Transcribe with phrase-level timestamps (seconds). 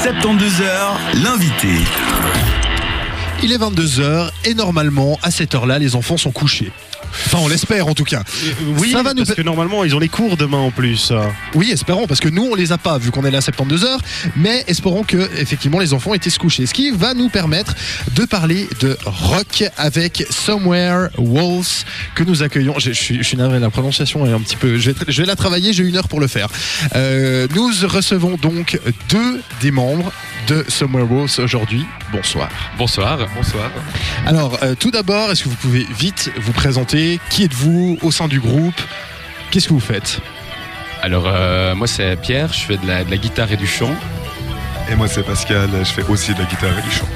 [0.00, 1.68] 72 heures, l'invité.
[3.42, 6.72] Il est 22h et normalement, à cette heure-là, les enfants sont couchés.
[7.26, 8.22] Enfin, on l'espère en tout cas.
[8.78, 11.12] Oui, Ça va nous parce que normalement, ils ont les cours demain en plus.
[11.54, 13.84] Oui, espérons, parce que nous, on les a pas, vu qu'on est là à 72
[13.84, 14.00] heures,
[14.36, 16.66] mais espérons que, effectivement, les enfants étaient se coucher.
[16.66, 17.74] Ce qui va nous permettre
[18.14, 21.84] de parler de rock avec Somewhere Walls,
[22.14, 22.74] que nous accueillons.
[22.78, 24.78] Je, je suis, je suis navré, la prononciation est un petit peu.
[24.78, 26.48] Je vais, je vais la travailler, j'ai une heure pour le faire.
[26.94, 30.12] Euh, nous recevons donc deux des membres
[30.52, 31.86] de Somewhere Walls aujourd'hui.
[32.10, 32.48] Bonsoir.
[32.76, 33.18] Bonsoir.
[33.34, 33.70] Bonsoir.
[34.26, 37.20] Alors, euh, tout d'abord, est-ce que vous pouvez vite vous présenter?
[37.30, 37.98] Qui êtes-vous?
[38.02, 38.80] Au sein du groupe?
[39.50, 40.20] Qu'est-ce que vous faites?
[41.00, 43.94] Alors, euh, moi, c'est Pierre, je fais de la, de la guitare et du chant.
[44.90, 47.06] Et moi c'est Pascal, je fais aussi de la guitare et du chant.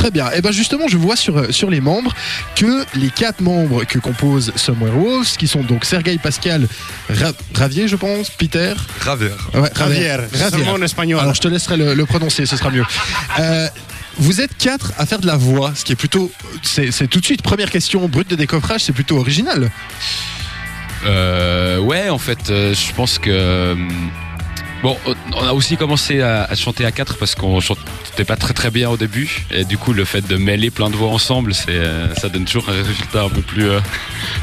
[0.00, 0.30] Très bien.
[0.32, 2.14] Et ben justement, je vois sur, sur les membres
[2.56, 6.66] que les quatre membres que compose Somewhere Walls, qui sont donc Sergei Pascal
[7.10, 8.72] Ra- Ravier, je pense, Peter?
[9.00, 9.28] Ravier.
[9.52, 10.16] Ouais, Ravier.
[10.50, 11.20] seulement en espagnol.
[11.20, 12.84] Alors je te laisserai le, le prononcer, ce sera mieux.
[13.38, 13.68] Euh,
[14.16, 16.32] vous êtes quatre à faire de la voix, ce qui est plutôt.
[16.62, 19.70] C'est c'est tout de suite, première question brute de décoffrage, c'est plutôt original.
[21.04, 23.76] Euh, ouais, en fait, euh, je pense que.
[24.82, 24.96] Bon,
[25.34, 28.70] on a aussi commencé à, à chanter à quatre parce qu'on chantait pas très très
[28.70, 29.44] bien au début.
[29.50, 32.46] Et du coup, le fait de mêler plein de voix ensemble, c'est, euh, ça donne
[32.46, 33.80] toujours un résultat un peu plus, euh,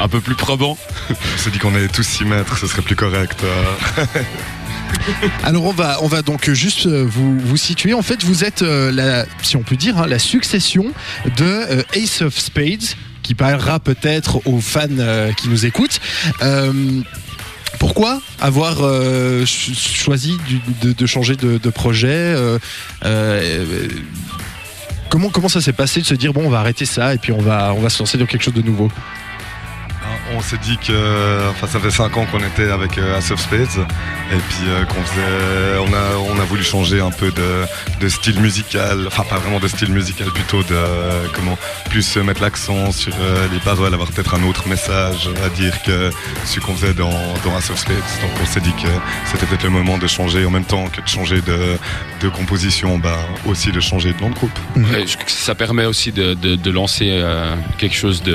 [0.00, 0.76] un peu plus probant.
[1.10, 3.44] On s'est dit qu'on allait tous s'y mettre, ce serait plus correct.
[3.44, 4.04] euh.
[5.44, 7.94] Alors on va, on va donc juste vous, vous situer.
[7.94, 10.86] En fait, vous êtes, euh, la, si on peut dire, hein, la succession
[11.36, 12.82] de euh, Ace of Spades,
[13.22, 16.00] qui parlera peut-être aux fans euh, qui nous écoutent.
[17.84, 20.38] Pourquoi avoir euh, ch- choisi
[20.82, 22.58] de, changer de, projet euh,
[23.04, 23.88] euh,
[25.10, 27.42] Comment, ça s'est passé de se dire bon on va arrêter ça et puis on
[27.42, 28.90] va se lancer dans quelque chose de nouveau?
[30.36, 33.40] On s'est dit que, enfin, ça fait 5 ans qu'on était avec euh, Ace of
[33.40, 33.86] Spades
[34.32, 38.40] et puis euh, qu'on faisait, on a, on a voulu changer un peu de, style
[38.40, 41.56] musical, enfin pas vraiment de style musical, plutôt de euh, comment
[41.88, 46.10] plus mettre l'accent sur euh, les paroles, avoir peut-être un autre message à dire que
[46.44, 47.10] ce qu'on faisait dans,
[47.44, 47.96] dans Ace of Spades.
[47.96, 48.88] Donc on s'est dit que
[49.26, 53.18] c'était peut-être le moment de changer en même temps que de changer de, composition, bah,
[53.46, 54.58] aussi de changer de nom de groupe.
[55.26, 58.34] Ça permet aussi de, lancer euh, quelque chose de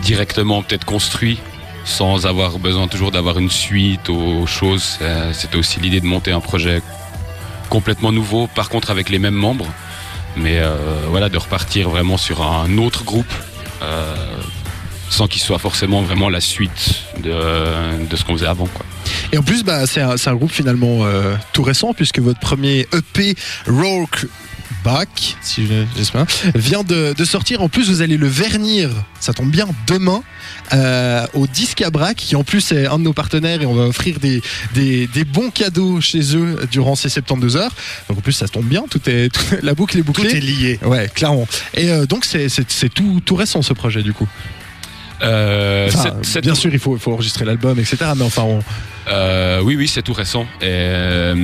[0.00, 1.38] directement peut-être construit
[1.84, 4.98] sans avoir besoin toujours d'avoir une suite aux choses.
[5.02, 6.82] Euh, C'était aussi l'idée de monter un projet
[7.68, 9.66] complètement nouveau, par contre avec les mêmes membres,
[10.36, 10.74] mais euh,
[11.08, 13.32] voilà, de repartir vraiment sur un autre groupe.
[13.82, 14.14] euh,
[15.10, 18.66] sans qu'il soit forcément vraiment la suite de, ce qu'on faisait avant.
[19.30, 21.04] Et en plus, bah, c'est un, groupe finalement
[21.52, 23.34] tout récent, puisque votre premier EP,
[23.66, 24.24] Rock
[24.84, 27.62] Back, si je- j'espère, vient de, de sortir.
[27.62, 30.22] En plus, vous allez le vernir, ça tombe bien, demain,
[30.72, 34.18] euh, au Discabrac, qui en plus est un de nos partenaires, et on va offrir
[34.18, 34.42] des,
[34.74, 37.74] des, des bons cadeaux chez eux durant ces 72 heures.
[38.08, 40.36] Donc en plus, ça tombe bien, tout est, tout- la boucle est Tout bouclée.
[40.36, 40.78] est lié.
[40.84, 41.46] Ouais, clairement.
[41.74, 42.48] Et euh, donc, c'est
[42.92, 44.26] tout, tout récent ce projet, du coup.
[45.22, 47.96] Euh, Enfin, cette- bien sûr, il faut, il faut enregistrer l'album, etc.
[48.16, 48.60] Mais enfin, on,
[49.08, 50.44] Euh, oui, oui, c'est tout récent.
[50.60, 51.34] Et, euh,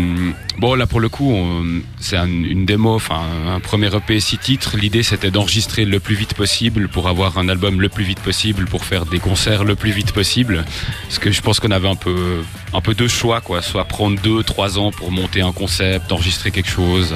[0.59, 3.21] bon, là pour le coup, on- c'est un- une démo, enfin
[3.53, 4.77] un premier EP six titres.
[4.77, 8.67] L'idée c'était d'enregistrer le plus vite possible pour avoir un album le plus vite possible,
[8.67, 10.65] pour faire des concerts le plus vite possible.
[11.09, 13.61] Parce que je pense qu'on avait un peu, un peu deux choix, quoi.
[13.61, 17.12] Soit prendre deux, trois ans pour monter un concept, enregistrer quelque chose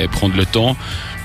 [0.00, 0.76] et prendre le temps.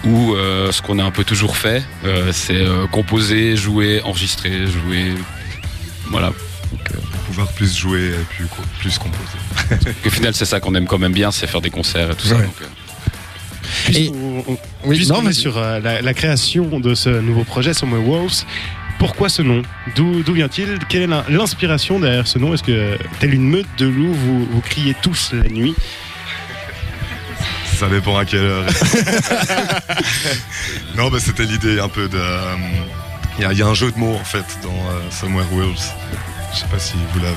[0.06, 4.68] Ou euh, ce qu'on a un peu toujours fait, euh, c'est euh, composer, jouer, enregistrer,
[4.68, 5.14] jouer.
[6.10, 6.28] Voilà.
[6.28, 8.46] Donc, euh, Pour pouvoir plus jouer et plus,
[8.80, 9.96] plus composer.
[10.06, 12.28] Au final, c'est ça qu'on aime quand même bien, c'est faire des concerts et tout
[12.28, 12.36] ça.
[12.36, 17.10] Donc, euh, Et- on- oui, Puisqu'on non, est sur euh, la, la création de ce
[17.10, 18.44] nouveau projet, Somewhere Wolves,
[19.00, 19.62] pourquoi ce nom?
[19.96, 20.80] D'où vient-il?
[20.90, 22.54] Quelle est l'in- l'inspiration derrière ce nom?
[22.54, 25.76] Est-ce que, telle une meute de loups, vous, vous criez tous la nuit?
[27.80, 28.66] Ça dépend à quelle heure.
[30.96, 32.18] non, bah, c'était l'idée un peu de.
[32.18, 32.56] euh,
[33.38, 35.46] Il y, a- il y a un jeu de mots en fait dans euh, Somewhere
[35.52, 35.92] Wolves.
[36.54, 37.36] Je sais pas si vous l'avez.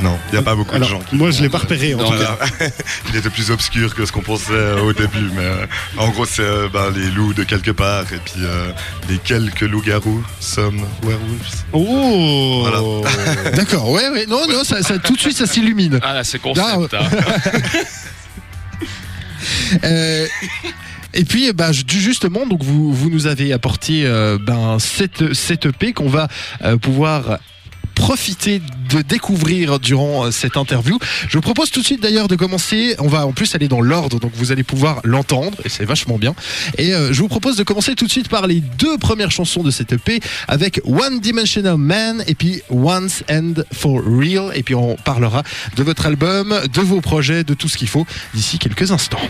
[0.00, 1.00] Non, il n'y a pas beaucoup Alors, de gens.
[1.00, 2.36] qui moi, je l'ai pas repéré en Non, tout cas.
[2.58, 2.72] Voilà.
[3.10, 5.66] Il était plus obscur que ce qu'on pensait euh, au début, mais euh,
[5.96, 8.70] en gros, c'est euh, bah, les loups de quelque part et puis euh,
[9.08, 11.64] les quelques loups-garous, some werewolves.
[11.72, 13.50] Oh Voilà.
[13.52, 16.00] D'accord, ouais, ouais, non, non, ça, ça- tout de suite ça s'illumine.
[16.02, 16.92] Ah, là, c'est concept.
[16.92, 17.08] Ah, hein.
[19.84, 20.26] Euh,
[21.14, 25.66] et puis, bah, ju- justement, donc vous, vous nous avez apporté euh, ben, cette, cette
[25.66, 26.28] EP qu'on va
[26.62, 27.38] euh, pouvoir
[27.94, 30.98] profiter de découvrir durant cette interview.
[31.28, 32.96] Je vous propose tout de suite d'ailleurs de commencer.
[32.98, 36.18] On va en plus aller dans l'ordre, donc vous allez pouvoir l'entendre et c'est vachement
[36.18, 36.34] bien.
[36.76, 39.70] Et je vous propose de commencer tout de suite par les deux premières chansons de
[39.70, 40.18] cette EP
[40.48, 44.50] avec One Dimensional Man et puis Once and for Real.
[44.56, 45.44] Et puis on parlera
[45.76, 49.20] de votre album, de vos projets, de tout ce qu'il faut d'ici quelques instants.